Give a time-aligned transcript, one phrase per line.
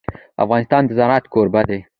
[0.43, 1.79] افغانستان د زراعت کوربه دی.